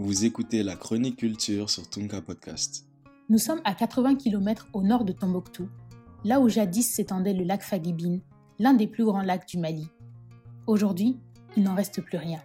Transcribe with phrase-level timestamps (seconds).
[0.00, 2.86] Vous écoutez la chronique culture sur Tunka Podcast.
[3.28, 5.68] Nous sommes à 80 km au nord de Tombouctou,
[6.24, 8.20] là où jadis s'étendait le lac Fagibine,
[8.60, 9.88] l'un des plus grands lacs du Mali.
[10.68, 11.16] Aujourd'hui,
[11.56, 12.38] il n'en reste plus rien.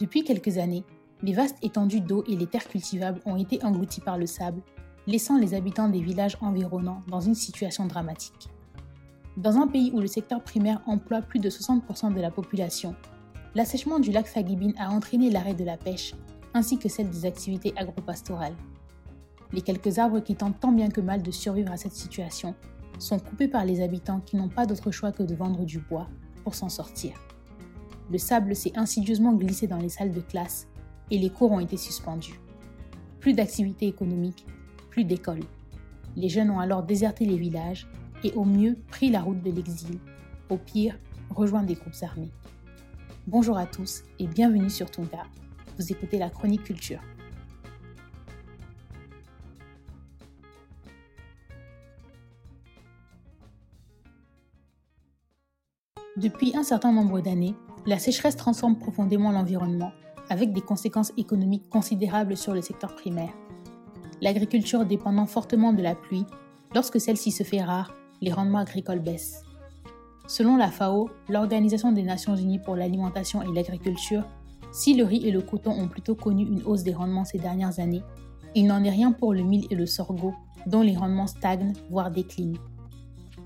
[0.00, 0.84] Depuis quelques années,
[1.22, 4.60] les vastes étendues d'eau et les terres cultivables ont été englouties par le sable,
[5.06, 8.50] laissant les habitants des villages environnants dans une situation dramatique.
[9.38, 12.94] Dans un pays où le secteur primaire emploie plus de 60% de la population,
[13.54, 16.12] l'assèchement du lac Fagibine a entraîné l'arrêt de la pêche
[16.56, 18.56] ainsi que celle des activités agropastorales.
[19.52, 22.54] Les quelques arbres qui tentent tant bien que mal de survivre à cette situation
[22.98, 26.08] sont coupés par les habitants qui n'ont pas d'autre choix que de vendre du bois
[26.42, 27.12] pour s'en sortir.
[28.10, 30.66] Le sable s'est insidieusement glissé dans les salles de classe
[31.10, 32.40] et les cours ont été suspendus.
[33.20, 34.46] Plus d'activités économiques,
[34.90, 35.44] plus d'écoles.
[36.16, 37.86] Les jeunes ont alors déserté les villages
[38.24, 39.98] et au mieux pris la route de l'exil,
[40.48, 40.98] au pire
[41.30, 42.30] rejoint des groupes armés.
[43.26, 45.24] Bonjour à tous et bienvenue sur Tonka.
[45.78, 47.00] Vous écoutez la chronique culture.
[56.16, 59.92] Depuis un certain nombre d'années, la sécheresse transforme profondément l'environnement,
[60.30, 63.34] avec des conséquences économiques considérables sur le secteur primaire.
[64.22, 66.24] L'agriculture dépendant fortement de la pluie,
[66.74, 69.42] lorsque celle-ci se fait rare, les rendements agricoles baissent.
[70.26, 74.24] Selon la FAO, l'Organisation des Nations Unies pour l'alimentation et l'agriculture,
[74.76, 77.80] si le riz et le coton ont plutôt connu une hausse des rendements ces dernières
[77.80, 78.02] années,
[78.54, 80.34] il n'en est rien pour le mil et le sorgho,
[80.66, 82.58] dont les rendements stagnent, voire déclinent.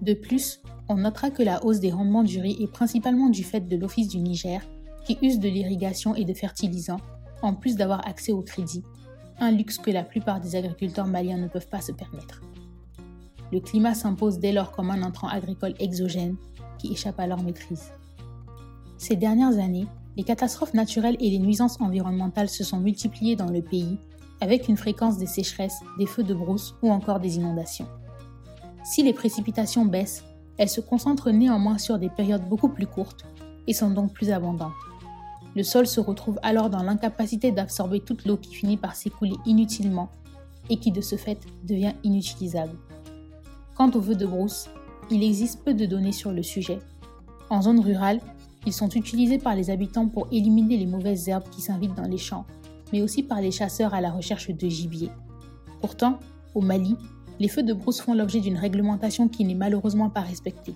[0.00, 3.60] De plus, on notera que la hausse des rendements du riz est principalement du fait
[3.60, 4.62] de l'Office du Niger,
[5.04, 7.00] qui use de l'irrigation et de fertilisants,
[7.42, 8.82] en plus d'avoir accès au crédit,
[9.38, 12.40] un luxe que la plupart des agriculteurs maliens ne peuvent pas se permettre.
[13.52, 16.36] Le climat s'impose dès lors comme un entrant agricole exogène
[16.78, 17.92] qui échappe à leur maîtrise.
[18.96, 19.86] Ces dernières années,
[20.18, 23.98] les catastrophes naturelles et les nuisances environnementales se sont multipliées dans le pays,
[24.40, 27.86] avec une fréquence des sécheresses, des feux de brousse ou encore des inondations.
[28.84, 30.24] Si les précipitations baissent,
[30.56, 33.24] elles se concentrent néanmoins sur des périodes beaucoup plus courtes
[33.68, 34.72] et sont donc plus abondantes.
[35.54, 40.08] Le sol se retrouve alors dans l'incapacité d'absorber toute l'eau qui finit par s'écouler inutilement
[40.68, 42.76] et qui de ce fait devient inutilisable.
[43.76, 44.68] Quant aux feux de brousse,
[45.12, 46.80] il existe peu de données sur le sujet.
[47.50, 48.20] En zone rurale,
[48.66, 52.18] ils sont utilisés par les habitants pour éliminer les mauvaises herbes qui s'invitent dans les
[52.18, 52.46] champs,
[52.92, 55.10] mais aussi par les chasseurs à la recherche de gibier.
[55.80, 56.18] Pourtant,
[56.54, 56.96] au Mali,
[57.38, 60.74] les feux de brousse font l'objet d'une réglementation qui n'est malheureusement pas respectée.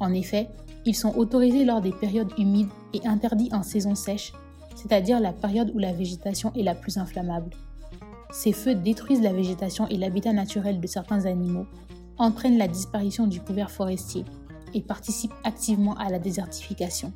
[0.00, 0.48] En effet,
[0.84, 4.32] ils sont autorisés lors des périodes humides et interdits en saison sèche,
[4.74, 7.50] c'est-à-dire la période où la végétation est la plus inflammable.
[8.30, 11.66] Ces feux détruisent la végétation et l'habitat naturel de certains animaux,
[12.18, 14.24] entraînent la disparition du couvert forestier
[14.74, 17.12] et participent activement à la désertification.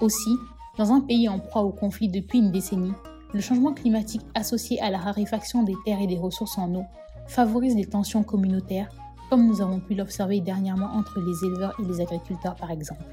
[0.00, 0.36] Aussi,
[0.78, 2.92] dans un pays en proie au conflit depuis une décennie,
[3.32, 6.84] le changement climatique associé à la raréfaction des terres et des ressources en eau
[7.26, 8.88] favorise les tensions communautaires,
[9.28, 13.04] comme nous avons pu l'observer dernièrement entre les éleveurs et les agriculteurs par exemple.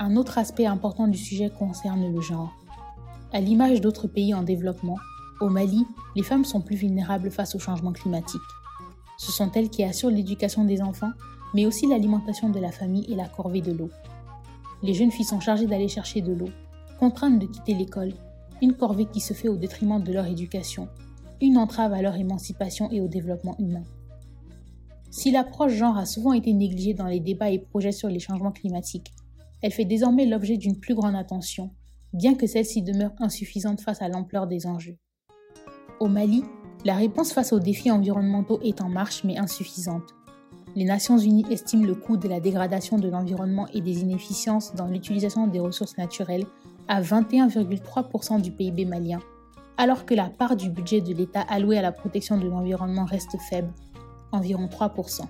[0.00, 2.52] Un autre aspect important du sujet concerne le genre.
[3.32, 4.96] À l'image d'autres pays en développement,
[5.40, 5.86] au Mali,
[6.16, 8.40] les femmes sont plus vulnérables face au changement climatique.
[9.18, 11.12] Ce sont elles qui assurent l'éducation des enfants,
[11.54, 13.90] mais aussi l'alimentation de la famille et la corvée de l'eau.
[14.82, 16.50] Les jeunes filles sont chargées d'aller chercher de l'eau,
[16.98, 18.12] contraintes de quitter l'école,
[18.62, 20.88] une corvée qui se fait au détriment de leur éducation,
[21.40, 23.84] une entrave à leur émancipation et au développement humain.
[25.10, 28.52] Si l'approche genre a souvent été négligée dans les débats et projets sur les changements
[28.52, 29.12] climatiques,
[29.62, 31.70] elle fait désormais l'objet d'une plus grande attention,
[32.12, 34.96] bien que celle-ci demeure insuffisante face à l'ampleur des enjeux.
[36.00, 36.44] Au Mali,
[36.84, 40.14] la réponse face aux défis environnementaux est en marche mais insuffisante.
[40.76, 44.86] Les Nations Unies estiment le coût de la dégradation de l'environnement et des inefficiences dans
[44.86, 46.46] l'utilisation des ressources naturelles
[46.88, 49.20] à 21,3% du PIB malien,
[49.76, 53.36] alors que la part du budget de l'État alloué à la protection de l'environnement reste
[53.48, 53.72] faible,
[54.32, 55.22] environ 3%.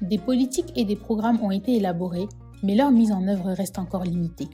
[0.00, 2.28] Des politiques et des programmes ont été élaborés,
[2.62, 4.48] mais leur mise en œuvre reste encore limitée.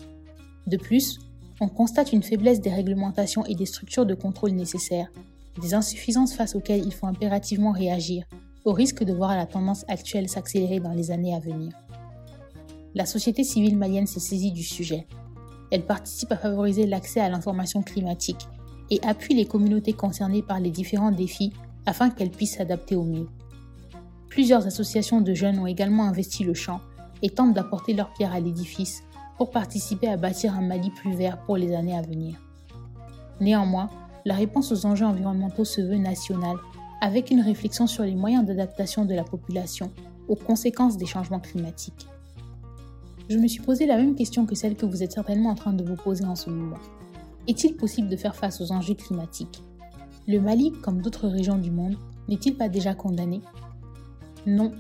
[0.67, 1.19] De plus,
[1.61, 5.11] on constate une faiblesse des réglementations et des structures de contrôle nécessaires,
[5.61, 8.25] des insuffisances face auxquelles il faut impérativement réagir,
[8.65, 11.73] au risque de voir la tendance actuelle s'accélérer dans les années à venir.
[12.95, 15.07] La société civile malienne s'est saisie du sujet.
[15.71, 18.49] Elle participe à favoriser l'accès à l'information climatique
[18.91, 21.53] et appuie les communautés concernées par les différents défis
[21.87, 23.29] afin qu'elles puissent s'adapter au mieux.
[24.29, 26.81] Plusieurs associations de jeunes ont également investi le champ
[27.23, 29.03] et tentent d'apporter leur pierre à l'édifice
[29.39, 32.41] pour participer à bâtir un Mali plus vert pour les années à venir.
[33.41, 33.89] Néanmoins,
[34.25, 36.57] la réponse aux enjeux environnementaux se veut nationale,
[37.01, 39.91] avec une réflexion sur les moyens d'adaptation de la population
[40.29, 42.07] aux conséquences des changements climatiques.
[43.29, 45.73] Je me suis posé la même question que celle que vous êtes certainement en train
[45.73, 46.79] de vous poser en ce moment.
[47.49, 49.63] Est-il possible de faire face aux enjeux climatiques?
[50.29, 51.97] Le Mali, comme d'autres régions du monde,
[52.29, 53.41] n'est-il pas déjà condamné?
[54.47, 54.73] Non,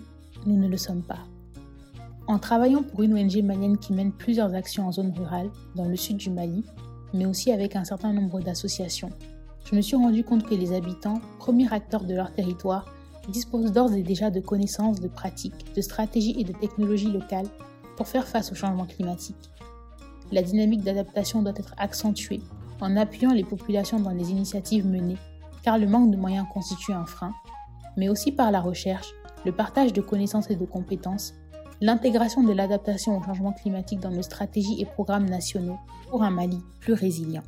[0.46, 1.20] nous ne le sommes pas.
[2.26, 5.96] En travaillant pour une ONG malienne qui mène plusieurs actions en zone rurale, dans le
[5.96, 6.64] sud du Mali,
[7.14, 9.10] mais aussi avec un certain nombre d'associations,
[9.70, 12.92] je me suis rendu compte que les habitants, premiers acteurs de leur territoire,
[13.28, 17.46] disposent d'ores et déjà de connaissances, de pratiques, de stratégies et de technologies locales
[17.96, 19.36] pour faire face au changement climatique.
[20.32, 22.40] La dynamique d'adaptation doit être accentuée
[22.80, 25.18] en appuyant les populations dans les initiatives menées,
[25.62, 27.32] car le manque de moyens constitue un frein,
[27.96, 29.12] mais aussi par la recherche,
[29.44, 31.34] le partage de connaissances et de compétences,
[31.80, 35.78] l'intégration de l'adaptation au changement climatique dans nos stratégies et programmes nationaux
[36.08, 37.44] pour un Mali plus résilient.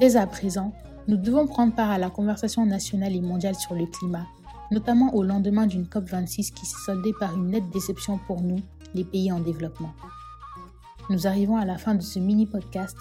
[0.00, 0.72] Dès à présent,
[1.06, 4.26] nous devons prendre part à la conversation nationale et mondiale sur le climat,
[4.72, 8.58] notamment au lendemain d'une COP26 qui s'est soldée par une nette déception pour nous,
[8.94, 9.92] les pays en développement.
[11.10, 12.96] Nous arrivons à la fin de ce mini-podcast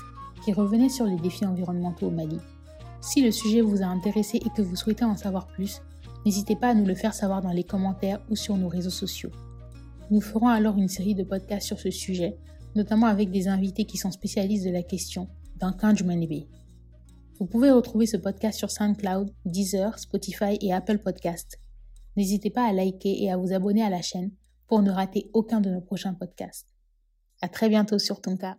[0.46, 2.38] qui revenait sur les défis environnementaux au Mali.
[3.02, 5.82] Si le sujet vous a intéressé et que vous souhaitez en savoir plus,
[6.28, 9.32] n'hésitez pas à nous le faire savoir dans les commentaires ou sur nos réseaux sociaux.
[10.12, 12.38] Nous ferons alors une série de podcasts sur ce sujet,
[12.76, 15.28] notamment avec des invités qui sont spécialistes de la question
[15.60, 16.46] dans Kanjumanebe.
[17.40, 21.60] Vous pouvez retrouver ce podcast sur SoundCloud, Deezer, Spotify et Apple Podcasts.
[22.16, 24.32] N'hésitez pas à liker et à vous abonner à la chaîne
[24.68, 26.68] pour ne rater aucun de nos prochains podcasts.
[27.42, 28.52] À très bientôt sur Tonka.